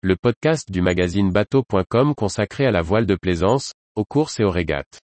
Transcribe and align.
le 0.00 0.14
podcast 0.14 0.70
du 0.70 0.80
magazine 0.80 1.32
bateau.com 1.32 2.14
consacré 2.14 2.64
à 2.64 2.70
la 2.70 2.82
voile 2.82 3.04
de 3.04 3.16
plaisance, 3.16 3.72
aux 3.96 4.04
courses 4.04 4.38
et 4.38 4.44
aux 4.44 4.50
régates. 4.50 5.00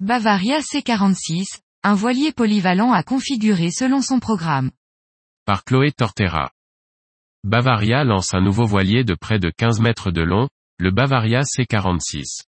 Bavaria 0.00 0.58
C46, 0.58 1.60
un 1.84 1.94
voilier 1.94 2.32
polyvalent 2.32 2.90
à 2.90 3.04
configurer 3.04 3.70
selon 3.70 4.00
son 4.00 4.18
programme. 4.18 4.72
Par 5.44 5.62
Chloé 5.62 5.92
Tortera. 5.92 6.50
Bavaria 7.44 8.02
lance 8.02 8.34
un 8.34 8.40
nouveau 8.40 8.66
voilier 8.66 9.04
de 9.04 9.14
près 9.14 9.38
de 9.38 9.52
15 9.56 9.80
mètres 9.80 10.10
de 10.10 10.22
long, 10.22 10.48
le 10.82 10.90
Bavaria 10.90 11.42
C46. 11.42 12.42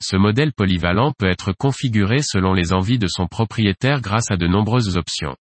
Ce 0.00 0.14
modèle 0.14 0.52
polyvalent 0.52 1.12
peut 1.18 1.26
être 1.26 1.52
configuré 1.52 2.22
selon 2.22 2.54
les 2.54 2.72
envies 2.72 3.00
de 3.00 3.08
son 3.08 3.26
propriétaire 3.26 4.00
grâce 4.00 4.30
à 4.30 4.36
de 4.36 4.46
nombreuses 4.46 4.96
options. 4.96 5.34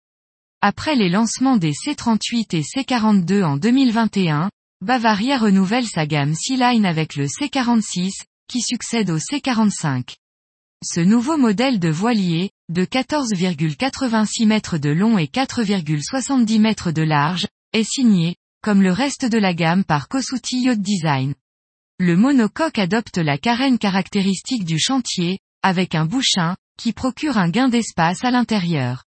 Après 0.61 0.95
les 0.95 1.09
lancements 1.09 1.57
des 1.57 1.73
C38 1.73 2.55
et 2.57 2.63
C42 2.63 3.43
en 3.43 3.57
2021, 3.57 4.49
Bavaria 4.81 5.39
renouvelle 5.39 5.89
sa 5.89 6.07
gamme 6.07 6.35
Sea-Line 6.37 6.87
avec 6.87 7.17
le 7.17 7.27
C46, 7.27 8.13
qui 8.47 8.61
succède 8.61 9.11
au 9.11 9.19
C45. 9.19 10.15
Ce 10.85 11.01
nouveau 11.01 11.37
modèle 11.37 11.81
de 11.81 11.89
voilier, 11.89 12.51
de 12.69 12.85
14,86 12.85 14.47
mètres 14.47 14.79
de 14.79 14.91
long 14.91 15.19
et 15.19 15.27
4,70 15.27 16.61
mètres 16.61 16.93
de 16.93 17.03
large, 17.03 17.49
est 17.73 17.83
signé, 17.83 18.37
comme 18.63 18.83
le 18.83 18.93
reste 18.93 19.25
de 19.25 19.39
la 19.39 19.53
gamme 19.53 19.83
par 19.83 20.07
Kosuti 20.07 20.61
Yacht 20.61 20.81
Design. 20.81 21.35
Le 22.03 22.17
monocoque 22.17 22.79
adopte 22.79 23.19
la 23.19 23.37
carène 23.37 23.77
caractéristique 23.77 24.65
du 24.65 24.79
chantier, 24.79 25.39
avec 25.63 25.95
un 25.95 26.07
bouchin, 26.07 26.57
qui 26.79 26.95
procure 26.95 27.37
un 27.37 27.51
gain 27.51 27.69
d'espace 27.69 28.25
à 28.25 28.31
l'intérieur. 28.31 29.05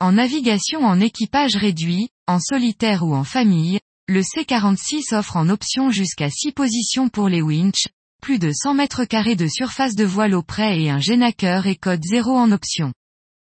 En 0.00 0.12
navigation 0.12 0.82
en 0.82 0.98
équipage 0.98 1.56
réduit, 1.56 2.08
en 2.26 2.40
solitaire 2.40 3.02
ou 3.02 3.14
en 3.14 3.24
famille, 3.24 3.80
le 4.08 4.22
C46 4.22 5.14
offre 5.14 5.36
en 5.36 5.50
option 5.50 5.90
jusqu'à 5.90 6.30
6 6.30 6.52
positions 6.52 7.10
pour 7.10 7.28
les 7.28 7.42
winches, 7.42 7.88
plus 8.22 8.38
de 8.38 8.50
100 8.50 8.72
mètres 8.72 9.04
carrés 9.04 9.36
de 9.36 9.46
surface 9.46 9.94
de 9.94 10.06
voile 10.06 10.34
au 10.34 10.42
près 10.42 10.80
et 10.80 10.88
un 10.88 11.00
génaqueur 11.00 11.66
et 11.66 11.76
code 11.76 12.02
0 12.02 12.34
en 12.34 12.50
option. 12.50 12.94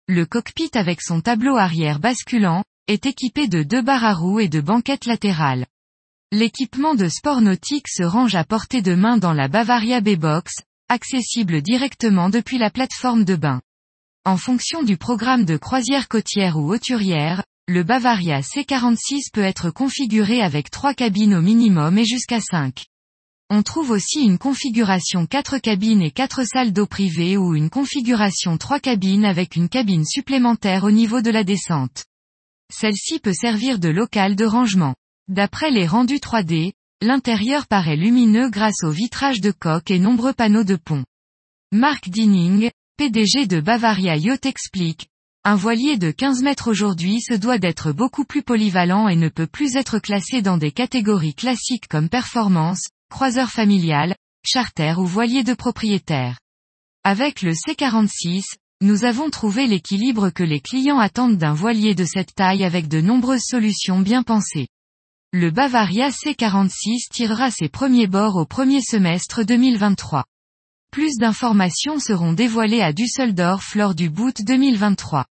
Le 0.09 0.25
cockpit 0.25 0.71
avec 0.73 1.03
son 1.03 1.21
tableau 1.21 1.59
arrière 1.59 1.99
basculant, 1.99 2.65
est 2.87 3.05
équipé 3.05 3.47
de 3.47 3.63
deux 3.63 3.83
barres 3.83 4.07
à 4.07 4.15
roues 4.15 4.41
et 4.41 4.49
de 4.49 4.63
banquettes 4.63 5.05
latérales. 5.05 5.67
L'équipement 6.33 6.95
de 6.95 7.09
sport 7.09 7.41
nautique 7.41 7.89
se 7.89 8.05
range 8.05 8.37
à 8.37 8.45
portée 8.45 8.83
de 8.83 8.95
main 8.95 9.17
dans 9.17 9.33
la 9.33 9.49
Bavaria 9.49 10.01
B-Box, 10.01 10.61
accessible 10.89 11.61
directement 11.61 12.31
depuis 12.31 12.57
la 12.57 12.71
plateforme 12.71 13.25
de 13.25 13.35
bain. 13.35 13.61
En 14.25 14.37
fonction 14.37 14.85
du 14.85 14.97
programme 14.97 15.45
de 15.45 15.57
croisière 15.57 16.07
côtière 16.07 16.57
ou 16.57 16.73
hauturière, 16.73 17.43
le 17.67 17.83
Bavaria 17.83 18.43
C46 18.43 19.33
peut 19.33 19.43
être 19.43 19.71
configuré 19.71 20.41
avec 20.41 20.71
trois 20.71 20.95
cabines 20.95 21.35
au 21.35 21.43
minimum 21.43 21.99
et 21.99 22.05
jusqu'à 22.05 22.41
5. 22.41 22.85
On 23.49 23.65
trouve 23.65 23.91
aussi 23.91 24.21
une 24.21 24.39
configuration 24.39 25.27
4 25.27 25.59
cabines 25.59 26.03
et 26.03 26.13
4 26.13 26.45
salles 26.45 26.73
d'eau 26.73 26.87
privées 26.87 27.39
ou 27.39 27.57
une 27.57 27.71
configuration 27.71 28.57
3 28.57 28.79
cabines 28.79 29.25
avec 29.25 29.57
une 29.57 29.69
cabine 29.69 30.05
supplémentaire 30.05 30.85
au 30.85 30.93
niveau 30.93 31.23
de 31.23 31.31
la 31.31 31.43
descente. 31.43 32.05
Celle-ci 32.73 33.19
peut 33.19 33.35
servir 33.35 33.81
de 33.81 33.89
local 33.89 34.37
de 34.37 34.45
rangement. 34.45 34.95
D'après 35.31 35.71
les 35.71 35.87
rendus 35.87 36.17
3D, 36.17 36.73
l'intérieur 37.01 37.69
paraît 37.69 37.95
lumineux 37.95 38.51
grâce 38.51 38.83
au 38.83 38.91
vitrage 38.91 39.41
de 39.41 39.53
coque 39.53 39.93
et 39.93 40.01
nombreux 40.01 40.33
panneaux 40.33 40.65
de 40.65 40.75
pont. 40.75 41.05
Mark 41.71 42.09
Dinning, 42.09 42.69
PDG 42.97 43.47
de 43.47 43.61
Bavaria 43.61 44.17
Yacht 44.17 44.45
explique, 44.45 45.07
un 45.45 45.55
voilier 45.55 45.99
de 45.99 46.11
15 46.11 46.43
mètres 46.43 46.69
aujourd'hui 46.69 47.21
se 47.21 47.35
doit 47.35 47.59
d'être 47.59 47.93
beaucoup 47.93 48.25
plus 48.25 48.43
polyvalent 48.43 49.07
et 49.07 49.15
ne 49.15 49.29
peut 49.29 49.47
plus 49.47 49.77
être 49.77 50.01
classé 50.01 50.43
dans 50.43 50.57
des 50.57 50.73
catégories 50.73 51.35
classiques 51.35 51.87
comme 51.87 52.09
performance, 52.09 52.89
croiseur 53.09 53.51
familial, 53.51 54.17
charter 54.45 54.95
ou 54.99 55.07
voilier 55.07 55.45
de 55.45 55.55
propriétaire. 55.55 56.41
Avec 57.05 57.43
le 57.43 57.53
C46, 57.53 58.43
nous 58.81 59.05
avons 59.05 59.31
trouvé 59.31 59.69
l'équilibre 59.69 60.31
que 60.31 60.43
les 60.43 60.61
clients 60.61 60.99
attendent 60.99 61.39
d'un 61.39 61.55
voilier 61.55 61.95
de 61.95 62.05
cette 62.05 62.35
taille 62.35 62.65
avec 62.65 62.89
de 62.89 63.01
nombreuses 63.01 63.45
solutions 63.47 64.01
bien 64.01 64.25
pensées. 64.25 64.67
Le 65.33 65.53
Bavaria 65.53 66.09
C46 66.09 67.09
tirera 67.09 67.53
ses 67.53 67.69
premiers 67.69 68.09
bords 68.09 68.35
au 68.35 68.47
premier 68.47 68.81
semestre 68.81 69.45
2023. 69.45 70.25
Plus 70.91 71.19
d'informations 71.19 72.01
seront 72.01 72.33
dévoilées 72.33 72.83
à 72.83 72.93
Düsseldorf 72.93 73.77
lors 73.77 73.95
du 73.95 74.11
boot 74.11 74.43
2023. 74.45 75.27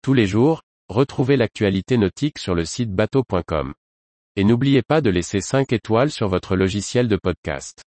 Tous 0.00 0.14
les 0.14 0.26
jours, 0.26 0.62
retrouvez 0.88 1.36
l'actualité 1.36 1.98
nautique 1.98 2.38
sur 2.38 2.54
le 2.54 2.64
site 2.64 2.90
bateau.com. 2.90 3.74
Et 4.36 4.44
n'oubliez 4.44 4.80
pas 4.80 5.02
de 5.02 5.10
laisser 5.10 5.42
5 5.42 5.74
étoiles 5.74 6.10
sur 6.10 6.28
votre 6.28 6.56
logiciel 6.56 7.08
de 7.08 7.16
podcast. 7.16 7.82